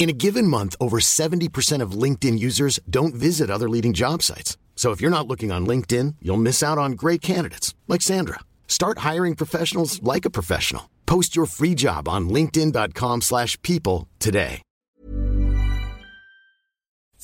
[0.00, 4.56] In a given month, over 70% of LinkedIn users don't visit other leading job sites.
[4.74, 8.40] So if you're not looking on LinkedIn, you'll miss out on great candidates like Sandra.
[8.66, 10.90] Start hiring professionals like a professional.
[11.06, 14.62] Post your free job on linkedin.com/people today.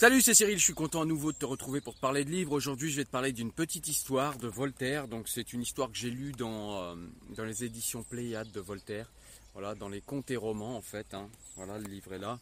[0.01, 2.31] Salut, c'est Cyril, je suis content à nouveau de te retrouver pour te parler de
[2.31, 2.53] livres.
[2.53, 5.09] Aujourd'hui, je vais te parler d'une petite histoire de Voltaire.
[5.09, 6.95] Donc, c'est une histoire que j'ai lue dans, euh,
[7.37, 9.11] dans les éditions Pléiade de Voltaire.
[9.59, 11.14] Voilà, dans les contes et romans en fait.
[11.14, 11.28] hein.
[11.56, 12.39] Voilà, le livre est là.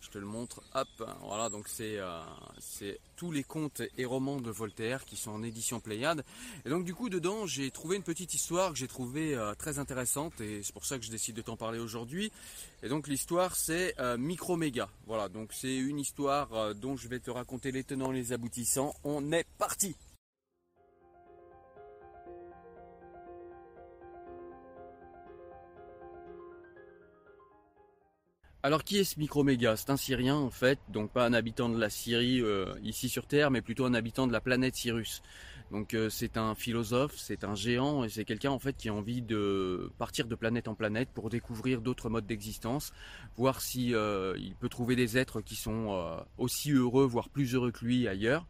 [0.00, 0.62] Je te le montre.
[0.74, 0.86] Hop,
[1.24, 2.22] voilà, donc c'est euh,
[2.60, 6.24] c'est tous les contes et romans de Voltaire qui sont en édition Pléiade.
[6.64, 9.80] Et donc, du coup, dedans, j'ai trouvé une petite histoire que j'ai trouvée euh, très
[9.80, 12.30] intéressante et c'est pour ça que je décide de t'en parler aujourd'hui.
[12.84, 14.88] Et donc, l'histoire, c'est euh, Microméga.
[15.08, 18.32] Voilà, donc c'est une histoire euh, dont je vais te raconter les tenants et les
[18.32, 18.94] aboutissants.
[19.02, 19.96] On est parti!
[28.66, 29.76] Alors qui est ce Microméga?
[29.76, 33.28] C'est un Syrien en fait, donc pas un habitant de la Syrie euh, ici sur
[33.28, 35.22] Terre, mais plutôt un habitant de la planète Cyrus.
[35.70, 38.92] Donc euh, c'est un philosophe, c'est un géant et c'est quelqu'un en fait qui a
[38.92, 42.92] envie de partir de planète en planète pour découvrir d'autres modes d'existence,
[43.36, 47.70] voir si euh, il peut trouver des êtres qui sont aussi heureux, voire plus heureux
[47.70, 48.48] que lui ailleurs.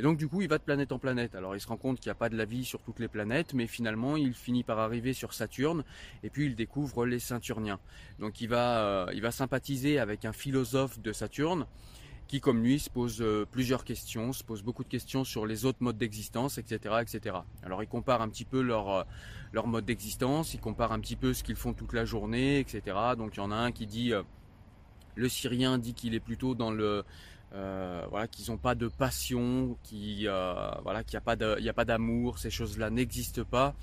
[0.00, 1.34] Et donc du coup, il va de planète en planète.
[1.34, 3.08] Alors il se rend compte qu'il n'y a pas de la vie sur toutes les
[3.08, 5.84] planètes, mais finalement, il finit par arriver sur Saturne
[6.22, 7.78] et puis il découvre les Saturniens.
[8.18, 11.66] Donc il va, euh, il va sympathiser avec un philosophe de Saturne
[12.28, 15.66] qui, comme lui, se pose euh, plusieurs questions, se pose beaucoup de questions sur les
[15.66, 17.36] autres modes d'existence, etc., etc.
[17.62, 19.02] Alors il compare un petit peu leur, euh,
[19.52, 22.96] leur mode d'existence, il compare un petit peu ce qu'ils font toute la journée, etc.
[23.18, 24.14] Donc il y en a un qui dit,
[25.14, 27.04] le Syrien dit qu'il est plutôt dans le
[27.52, 32.38] euh, voilà, qu'ils n'ont pas de passion, qui euh, voilà, qu'il n'y a pas d'amour,
[32.38, 33.74] ces choses-là n'existent pas.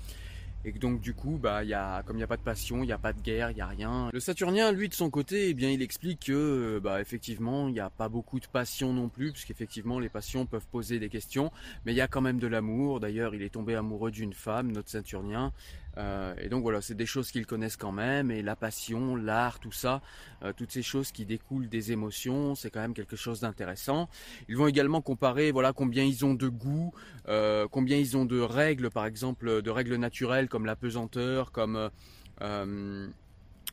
[0.64, 2.82] Et que donc du coup, bah, y a, comme il n'y a pas de passion,
[2.82, 4.10] il n'y a pas de guerre, il n'y a rien.
[4.12, 7.74] Le Saturnien, lui, de son côté, eh bien, il explique que, euh, bah, effectivement, il
[7.74, 11.52] n'y a pas beaucoup de passion non plus, puisqu'effectivement, les passions peuvent poser des questions,
[11.84, 12.98] mais il y a quand même de l'amour.
[12.98, 15.52] D'ailleurs, il est tombé amoureux d'une femme, notre Saturnien.
[15.96, 19.58] Euh, et donc voilà, c'est des choses qu'ils connaissent quand même, et la passion, l'art,
[19.58, 20.00] tout ça,
[20.42, 24.08] euh, toutes ces choses qui découlent des émotions, c'est quand même quelque chose d'intéressant.
[24.48, 26.92] Ils vont également comparer, voilà, combien ils ont de goût,
[27.28, 31.90] euh, combien ils ont de règles, par exemple, de règles naturelles comme la pesanteur, comme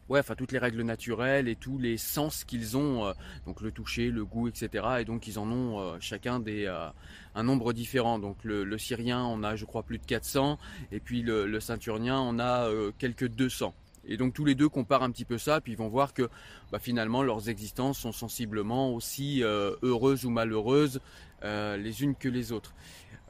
[0.09, 3.13] ouais, enfin toutes les règles naturelles et tous les sens qu'ils ont, euh,
[3.45, 4.85] donc le toucher, le goût, etc.
[4.99, 6.87] Et donc ils en ont euh, chacun des euh,
[7.33, 8.19] un nombre différent.
[8.19, 10.59] Donc le, Syrien, on a, je crois, plus de 400,
[10.91, 13.73] et puis le, le Ceinturnien, on a quelques 200.
[14.07, 16.29] Et donc tous les deux comparent un petit peu ça, puis ils vont voir que
[16.71, 21.01] bah, finalement leurs existences sont sensiblement aussi heureuses ou malheureuses
[21.43, 22.73] les unes que les autres.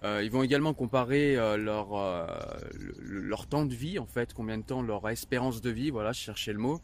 [0.06, 2.28] Euh, ils vont également comparer euh, leur, euh,
[2.74, 6.12] le- leur temps de vie, en fait, combien de temps leur espérance de vie, voilà,
[6.12, 6.80] je cherchais le mot.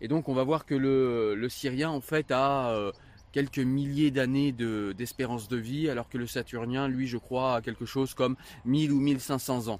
[0.00, 2.92] Et donc on va voir que le, le Syrien, en fait, a
[3.32, 7.62] quelques milliers d'années de- d'espérance de, vie, alors que le Saturnien, lui, je crois, a
[7.62, 8.34] quelque chose comme
[8.64, 9.78] 1000 ou 1500 ans.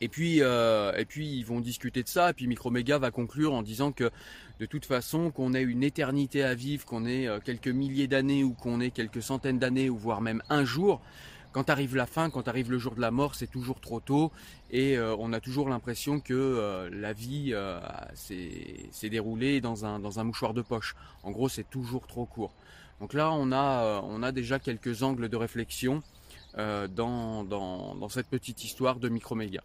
[0.00, 3.62] Et puis, et puis ils vont discuter de ça, et puis Microméga va conclure en
[3.62, 4.10] disant que
[4.58, 8.52] de toute façon, qu'on ait une éternité à vivre, qu'on ait quelques milliers d'années ou
[8.52, 11.00] qu'on ait quelques centaines d'années ou voire même un jour,
[11.52, 14.32] quand arrive la fin, quand arrive le jour de la mort, c'est toujours trop tôt
[14.70, 17.78] et euh, on a toujours l'impression que euh, la vie euh,
[18.14, 20.96] s'est déroulée dans un, mouchoir de poche.
[21.22, 22.52] En gros, c'est toujours trop court.
[23.00, 26.02] Donc là, on a, déjà quelques angles de réflexion
[26.56, 29.62] dans, cette petite histoire de Microméga.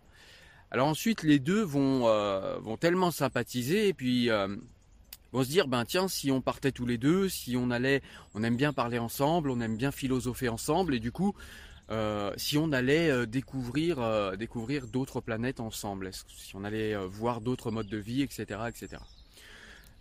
[0.71, 2.01] Alors ensuite, les deux vont,
[2.59, 4.57] vont tellement sympathiser et puis vont
[5.33, 8.01] vont se dire ben tiens si on partait tous les deux, si on allait,
[8.33, 11.35] on aime bien parler ensemble, on aime bien philosopher ensemble et du coup
[11.89, 17.39] euh, si on allait euh, découvrir euh, découvrir d'autres planètes ensemble, si on allait voir
[17.41, 19.01] d'autres modes de vie, etc., etc.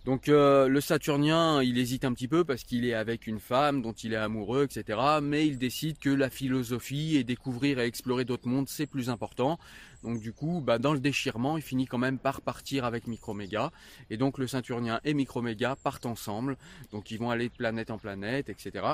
[0.05, 3.93] Donc le Saturnien, il hésite un petit peu parce qu'il est avec une femme dont
[3.93, 5.01] il est amoureux, etc.
[5.21, 9.59] Mais il décide que la philosophie et découvrir et explorer d'autres mondes, c'est plus important.
[10.05, 13.73] Donc du coup, bah, dans le déchirement, il finit quand même par partir avec Microméga.
[14.09, 16.57] Et donc le Saturnien et Microméga partent ensemble.
[16.93, 18.85] Donc ils vont aller de planète en planète, etc.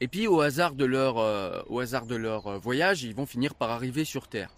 [0.00, 4.28] Et puis au hasard de leur, euh, euh, voyage, ils vont finir par arriver sur
[4.28, 4.50] Terre.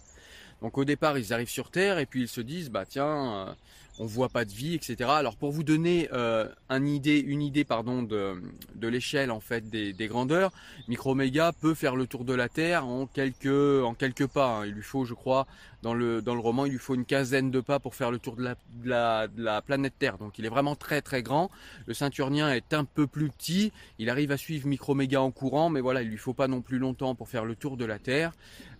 [0.61, 3.53] Donc au départ, ils arrivent sur Terre et puis ils se disent, bah tiens, euh,
[3.99, 5.09] on voit pas de vie, etc.
[5.09, 8.41] Alors pour vous donner un idée, une idée pardon de,
[8.81, 10.51] l'échelle en fait des, des, grandeurs,
[10.87, 14.59] Microméga peut faire le tour de la Terre en quelques pas.
[14.59, 14.65] Hein.
[14.65, 15.47] Il lui faut, je crois,
[15.81, 18.55] dans le, roman, il lui faut une quinzaine de pas pour faire le tour de
[18.85, 20.17] la, planète Terre.
[20.17, 21.49] Donc il est vraiment très très grand.
[21.85, 23.71] Le ceinturnien est un peu plus petit.
[23.97, 26.79] Il arrive à suivre Microméga en courant, mais voilà, il lui faut pas non plus
[26.79, 28.33] longtemps pour faire le tour de la Terre.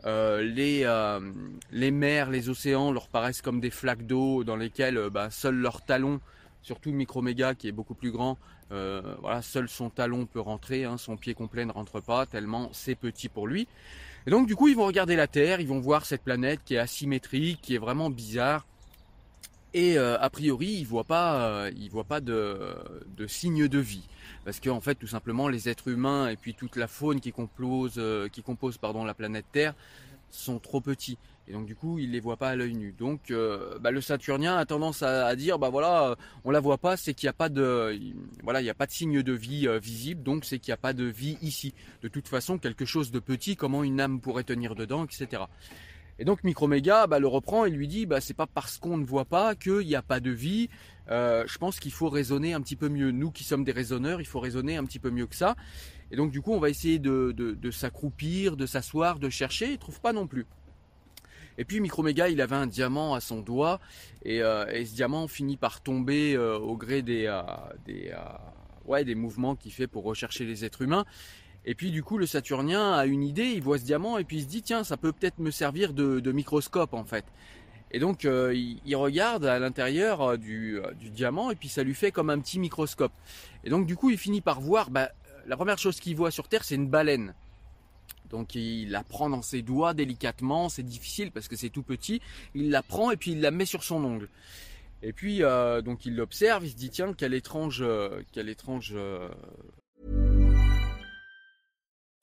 [0.06, 1.20] Euh, les, euh,
[1.72, 5.56] les mers, les océans leur paraissent comme des flaques d'eau dans lesquelles euh, bah, seuls
[5.56, 6.20] leurs talons,
[6.62, 8.38] surtout Microméga qui est beaucoup plus grand,
[8.70, 12.96] voilà, seul son talon peut rentrer, hein, son pied complet ne rentre pas tellement c'est
[12.96, 13.68] petit pour lui.
[14.28, 16.76] Et donc du coup, ils vont regarder la Terre, ils vont voir cette planète qui
[16.76, 18.66] est asymétrique, qui est vraiment bizarre.
[19.74, 22.76] Et euh, a priori, ils voient pas, euh, voient pas de,
[23.16, 24.08] de signes de vie,
[24.44, 27.96] parce qu'en fait, tout simplement, les êtres humains et puis toute la faune qui compose,
[27.98, 28.28] euh,
[29.06, 29.76] la planète Terre
[30.32, 31.18] sont trop petits.
[31.50, 32.92] Et donc du coup, il les voit pas à l'œil nu.
[32.92, 36.16] Donc euh, bah, le Saturnien a tendance à, dire bah voilà, euh,
[36.46, 38.00] on la voit pas, c'est qu'il n'y a pas de
[38.44, 40.76] voilà, il n'y a pas de signe de vie euh, visible, donc c'est qu'il n'y
[40.76, 41.74] a pas de vie ici.
[42.04, 45.44] De toute façon, quelque chose de petit, comment une âme pourrait tenir dedans, etc.
[46.20, 49.06] Et donc Microméga bah, le reprend et lui dit bah c'est pas parce qu'on ne
[49.06, 50.70] voit pas qu'il n'y a pas de vie.
[51.10, 53.10] je pense qu'il faut raisonner un petit peu mieux.
[53.10, 55.56] Nous qui sommes des raisonneurs, il faut raisonner un petit peu mieux que ça.
[56.12, 59.72] Et donc du coup, on va essayer de, de, de s'accroupir, de s'asseoir, de chercher.
[59.74, 60.46] Il trouve pas non plus.
[61.60, 63.82] Et puis Microméga, il avait un diamant à son doigt
[64.24, 67.42] et, euh, ce diamant finit par tomber euh, au gré des, euh,
[67.86, 68.14] des,
[68.86, 71.04] ouais, des mouvements qu'il fait pour rechercher les êtres humains.
[71.66, 74.38] Et puis du coup, le Saturnien a une idée, il voit ce diamant et puis
[74.38, 77.26] il se dit tiens, ça peut peut-être me servir de, microscope en fait.
[77.92, 82.30] Et donc il, regarde à l'intérieur du, du, diamant et puis ça lui fait comme
[82.30, 83.12] un petit microscope.
[83.66, 85.10] Et donc du coup, il finit par voir, bah,
[85.50, 87.34] la première chose qu'il voit sur Terre, c'est une baleine.
[88.30, 92.22] Donc il la prend dans ses doigts délicatement, c'est difficile parce que c'est tout petit.
[92.54, 94.30] Il la prend et puis il la met sur son ongle.
[95.02, 98.94] Et puis euh, donc il l'observe, il se dit tiens quelle étrange, euh, quelle étrange.
[98.96, 99.28] Euh...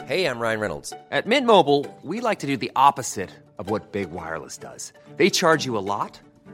[0.08, 0.92] Hey, I'm Ryan Reynolds.
[1.10, 4.92] At Mint Mobile, we like to do the opposite of what big wireless does.
[5.16, 6.20] They charge you a lot,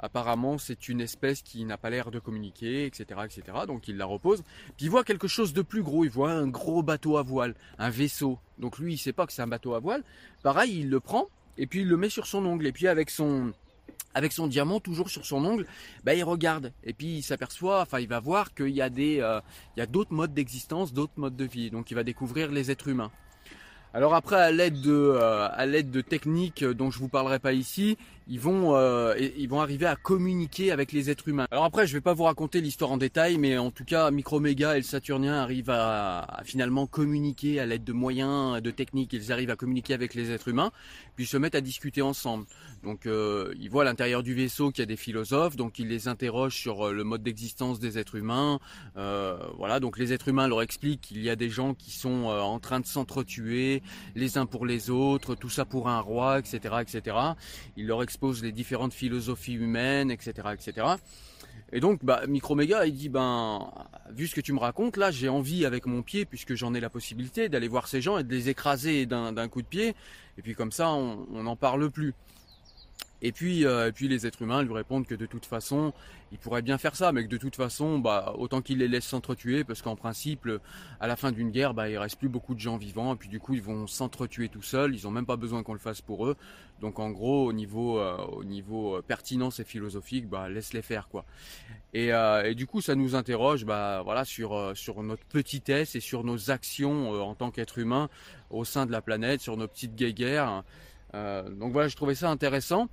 [0.00, 3.58] apparemment c'est une espèce qui n'a pas l'air de communiquer, etc., etc.
[3.66, 4.42] Donc il la repose.
[4.76, 6.04] Puis il voit quelque chose de plus gros.
[6.04, 8.38] Il voit un gros bateau à voile, un vaisseau.
[8.58, 10.02] Donc lui, il sait pas que c'est un bateau à voile.
[10.42, 12.66] Pareil, il le prend et puis il le met sur son ongle.
[12.66, 13.52] Et puis avec son
[14.14, 15.66] avec son diamant toujours sur son ongle,
[16.04, 19.20] bah, il regarde et puis il s'aperçoit, enfin il va voir qu'il y a des,
[19.20, 19.40] euh,
[19.76, 21.70] il y a d'autres modes d'existence, d'autres modes de vie.
[21.70, 23.10] Donc il va découvrir les êtres humains.
[23.92, 27.52] Alors après, à l'aide de, euh, à l'aide de techniques dont je vous parlerai pas
[27.52, 27.96] ici,
[28.26, 31.46] ils vont, euh, ils vont arriver à communiquer avec les êtres humains.
[31.50, 34.76] Alors après, je vais pas vous raconter l'histoire en détail, mais en tout cas, Microméga
[34.76, 39.12] et le Saturnien arrivent à, finalement communiquer à l'aide de moyens, de techniques.
[39.12, 40.72] Ils arrivent à communiquer avec les êtres humains,
[41.16, 42.46] puis se mettent à discuter ensemble.
[42.82, 45.88] Donc, euh, ils voient à l'intérieur du vaisseau qu'il y a des philosophes, donc ils
[45.88, 48.58] les interrogent sur euh, le mode d'existence des êtres humains.
[48.96, 52.28] Euh, voilà, donc les êtres humains leur expliquent qu'il y a des gens qui sont
[52.28, 53.82] euh, en train de s'entretuer
[54.14, 57.16] les uns pour les autres, tout ça pour un roi, etc., etc.
[57.76, 60.86] Ils leur expose les différentes philosophies humaines, etc., etc.
[61.72, 63.68] Et donc, bah, Microméga, il dit, ben,
[64.10, 66.80] vu ce que tu me racontes, là, j'ai envie avec mon pied, puisque j'en ai
[66.80, 69.96] la possibilité, d'aller voir ces gens et de les écraser d'un coup de pied.
[70.38, 72.14] Et puis comme ça, on n'en parle plus.
[73.24, 75.94] Et puis, euh, et puis les êtres humains lui répondent que de toute façon,
[76.30, 79.06] ils pourraient bien faire ça, mais que de toute façon, bah, autant qu'ils les laissent
[79.06, 80.46] s'entretuer, parce qu'en principe,
[81.00, 83.30] à la fin d'une guerre, bah, il reste plus beaucoup de gens vivants, et puis
[83.30, 84.94] du coup, ils vont s'entretuer tout seuls.
[84.94, 86.36] Ils ont même pas besoin qu'on le fasse pour eux.
[86.82, 90.82] Donc, en gros, au niveau, euh, au niveau euh, pertinence et philosophique, bah, laisse les
[90.82, 91.24] faire, quoi.
[91.94, 96.24] Et, et du coup, ça nous interroge, bah, voilà, sur sur notre petitesse et sur
[96.24, 98.10] nos actions en tant qu'être humain
[98.50, 100.64] au sein de la planète, sur nos petites guéguerres.
[101.14, 102.88] donc voilà, je trouvais ça intéressant.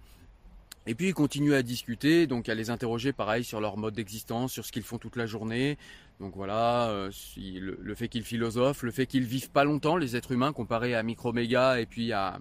[0.88, 4.52] Et puis ils continuent à discuter, donc à les interroger pareil sur leur mode d'existence,
[4.52, 5.78] sur ce qu'ils font toute la journée.
[6.20, 10.32] Donc voilà, euh, le, fait qu'ils philosophent, le fait qu'ils vivent pas longtemps les êtres
[10.32, 12.40] humains comparé à Microméga et puis à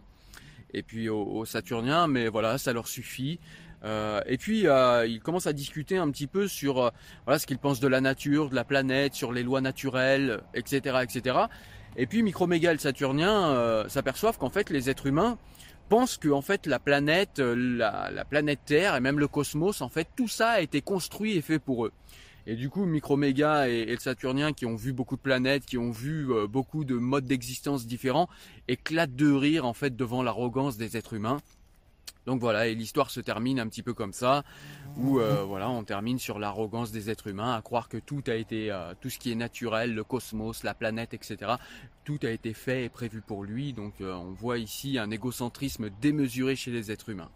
[0.73, 3.41] et puis aux, Saturniens, mais voilà, ça leur suffit.
[3.83, 6.93] Euh, et puis euh, ils commencent à discuter un petit peu sur
[7.27, 10.99] voilà ce qu'ils pensent de la nature, de la planète, sur les lois naturelles, etc.,
[11.03, 11.37] etc.
[11.97, 15.39] Et puis Microméga et le Saturnien s'aperçoivent qu'en fait les êtres humains
[15.91, 19.89] pense que en fait la planète, euh, la, planète Terre et même le cosmos, en
[19.89, 21.93] fait tout ça a été construit et fait pour eux.
[22.47, 25.77] Et du coup, Microméga et, et le Saturnien, qui ont vu beaucoup de planètes, qui
[25.77, 28.29] ont vu euh, beaucoup de modes d'existence différents,
[28.69, 31.41] éclatent de rire en fait devant l'arrogance des êtres humains.
[32.31, 34.45] Donc voilà, et l'histoire se termine un petit peu comme ça,
[34.97, 38.37] où euh, voilà, on termine sur l'arrogance des êtres humains, à croire que tout a
[38.37, 41.55] été, euh, tout ce qui est naturel, le cosmos, la planète, etc.
[42.05, 43.73] Tout a été fait et prévu pour lui.
[43.73, 47.33] Donc euh, on voit ici un égocentrisme démesuré chez les êtres humains.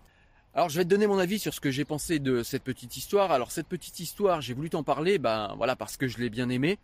[0.54, 2.96] Alors je vais te donner mon avis sur ce que j'ai pensé de cette petite
[2.96, 3.32] histoire.
[3.32, 6.48] Alors cette petite histoire, j'ai voulu t'en parler, ben voilà, parce que je l'ai bien
[6.50, 6.78] aimée.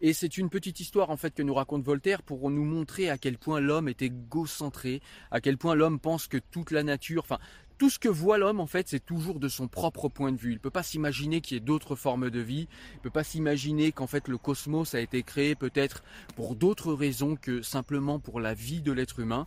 [0.00, 3.16] Et c'est une petite histoire en fait que nous raconte Voltaire pour nous montrer à
[3.16, 5.00] quel point l'homme est égocentré,
[5.30, 7.38] à quel point l'homme pense que toute la nature, enfin
[7.78, 10.50] tout ce que voit l'homme en fait c'est toujours de son propre point de vue.
[10.50, 13.10] Il ne peut pas s'imaginer qu'il y ait d'autres formes de vie, il ne peut
[13.10, 18.18] pas s'imaginer qu'en fait le cosmos a été créé peut-être pour d'autres raisons que simplement
[18.18, 19.46] pour la vie de l'être humain.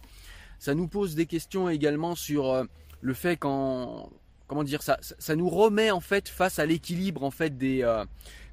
[0.57, 2.65] Ça nous pose des questions également sur euh,
[3.01, 4.09] le fait qu'en
[4.47, 8.03] comment dire ça, ça nous remet en fait face à l'équilibre en fait des euh,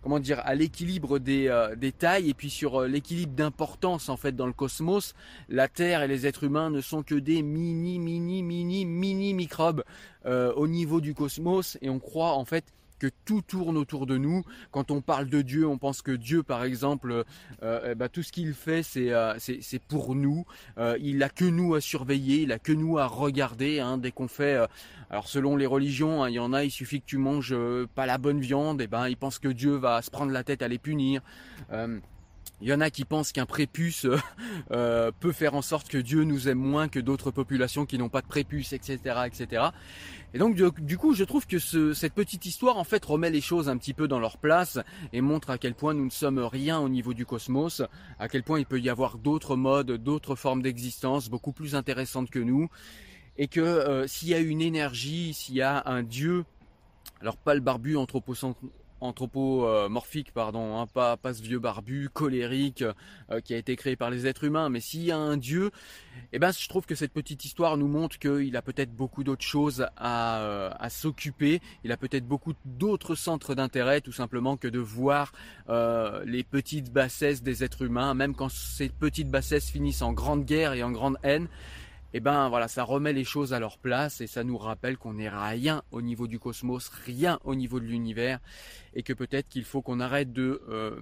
[0.03, 4.33] comment dire, à l'équilibre des, euh, tailles et puis sur euh, l'équilibre d'importance en fait
[4.33, 5.15] dans le cosmos.
[5.49, 9.85] La Terre et les êtres humains ne sont que des mini, mini, mini, mini microbes
[10.27, 12.65] euh, au niveau du cosmos et on croit en fait
[12.99, 14.45] que tout tourne autour de nous.
[14.71, 17.25] Quand on parle de Dieu, on pense que Dieu, par exemple,
[17.63, 19.35] euh, eh ben, tout ce qu'il fait, c'est euh,
[19.89, 20.45] pour nous.
[20.79, 23.81] Euh, il a que nous à surveiller, il a que nous à regarder.
[23.81, 24.59] Hein, dès qu'on fait,
[25.11, 27.55] alors selon les religions, hein, il y en a, il suffit que tu manges
[27.95, 30.45] pas la bonne viande, et eh ben ils pensent que Dieu va se prendre la
[30.45, 31.23] tête à les punir.
[32.63, 34.07] Il y en a qui pensent qu'un prépuce
[34.71, 38.23] peut faire en sorte que Dieu nous aime moins que d'autres populations qui n'ont pas
[38.23, 39.67] de prépuce, etc., etc.
[40.35, 43.69] Et donc du, coup, je trouve que cette petite histoire en fait remet les choses
[43.69, 44.79] un petit peu dans leur place
[45.13, 47.83] et montre à quel point nous ne sommes rien au niveau du cosmos,
[48.19, 52.31] à quel point il peut y avoir d'autres modes, d'autres formes d'existence beaucoup plus intéressantes
[52.31, 52.69] que nous,
[53.39, 56.45] et que euh, s'il y a une énergie, s'il y a un dieu,
[57.21, 58.69] alors pas le barbu anthropocentrisme
[59.01, 62.85] anthropomorphique, pardon, hein, pas, pas ce vieux barbu colérique
[63.31, 65.71] euh, qui a été créé par les êtres humains, mais s'il y a un dieu,
[66.33, 69.45] eh ben je trouve que cette petite histoire nous montre qu'il a peut-être beaucoup d'autres
[69.45, 74.69] choses à, euh, à s'occuper, il a peut-être beaucoup d'autres centres d'intérêt tout simplement que
[74.69, 75.33] de voir
[75.69, 80.45] euh, les petites bassesses des êtres humains, même quand ces petites bassesses finissent en grande
[80.45, 81.49] guerre et en grande haine
[82.13, 85.13] eh ben voilà, ça remet les choses à leur place et ça nous rappelle qu'on
[85.13, 88.39] n'est rien au niveau du cosmos, rien au niveau de l'univers
[88.97, 90.99] et que peut-être qu'il faut qu'on arrête de euh,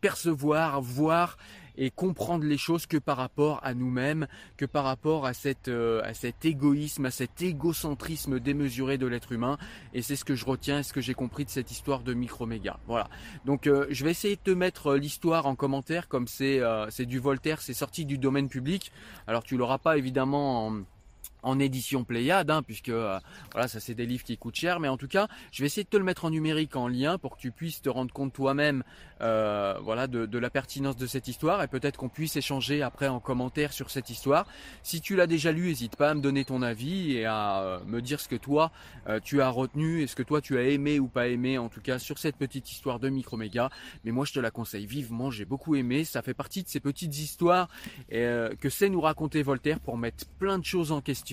[0.00, 1.36] percevoir, voir
[1.76, 6.44] et comprendre les choses que par rapport à nous-mêmes, que par rapport euh, à cet
[6.44, 9.58] égoïsme, à cet égocentrisme démesuré de l'être humain.
[9.92, 12.78] Et c'est ce que je retiens, ce que j'ai compris de cette histoire de Microméga.
[12.86, 13.08] Voilà.
[13.44, 16.60] Donc euh, je vais essayer de te mettre l'histoire en commentaire, comme c'est
[17.00, 18.92] du Voltaire, c'est sorti du domaine public.
[19.26, 20.82] Alors tu l'auras pas évidemment en
[21.42, 23.18] en édition Pléiade, hein, puisque euh,
[23.52, 25.84] voilà, ça c'est des livres qui coûtent cher, mais en tout cas, je vais essayer
[25.84, 28.32] de te le mettre en numérique en lien pour que tu puisses te rendre compte
[28.32, 28.84] toi-même,
[29.20, 33.20] euh, voilà, de, la pertinence de cette histoire et peut-être qu'on puisse échanger après en
[33.20, 34.46] commentaire sur cette histoire.
[34.82, 37.84] Si tu l'as déjà lu, n'hésite pas à me donner ton avis et à euh,
[37.84, 38.70] me dire ce que toi
[39.24, 41.80] tu as retenu et ce que toi tu as aimé ou pas aimé, en tout
[41.80, 43.68] cas sur cette petite histoire de Microméga.
[44.04, 46.04] Mais moi, je te la conseille vivement, j'ai beaucoup aimé.
[46.04, 47.68] Ça fait partie de ces petites histoires
[48.10, 51.31] que sait nous raconter Voltaire pour mettre plein de choses en question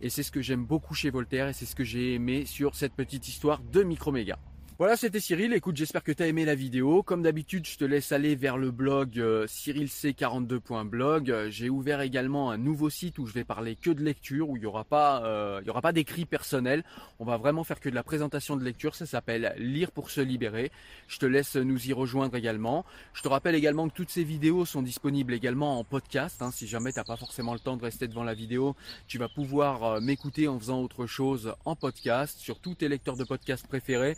[0.00, 2.74] et c'est ce que j'aime beaucoup chez Voltaire et c'est ce que j'ai aimé sur
[2.74, 4.38] cette petite histoire de Microméga.
[4.76, 5.52] Voilà, c'était Cyril.
[5.52, 7.04] Écoute, j'espère que tu as aimé la vidéo.
[7.04, 11.30] Comme d'habitude, je te laisse aller vers le blog euh, cyrilc42.blog.
[11.30, 14.56] Euh, j'ai ouvert également un nouveau site où je vais parler que de lecture, où
[14.56, 16.82] il n'y aura pas, euh, il y aura pas d'écrit personnel.
[17.20, 18.96] On va vraiment faire que de la présentation de lecture.
[18.96, 20.72] Ça s'appelle Lire pour se libérer.
[21.06, 22.84] Je te laisse nous y rejoindre également.
[23.12, 26.42] Je te rappelle également que toutes ces vidéos sont disponibles également en podcast.
[26.42, 26.50] Hein.
[26.50, 28.74] Si jamais tu n'as pas forcément le temps de rester devant la vidéo,
[29.06, 33.22] tu vas pouvoir m'écouter en faisant autre chose en podcast sur tous tes lecteurs de
[33.22, 34.16] podcast préférés,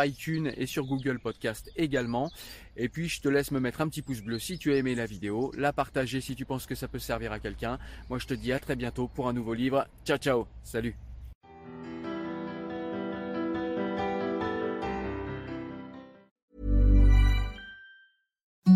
[0.00, 2.30] iTunes et sur Google Podcast également.
[2.76, 4.94] Et puis je te laisse me mettre un petit pouce bleu si tu as aimé
[4.94, 7.78] la vidéo, la partager si tu penses que ça peut servir à quelqu'un.
[8.08, 9.86] Moi je te dis à très bientôt pour un nouveau livre.
[10.04, 10.94] Ciao ciao, salut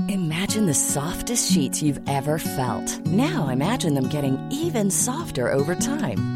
[0.08, 3.04] Imagine the softest sheets you've ever felt.
[3.06, 6.35] Now imagine them getting even softer over time.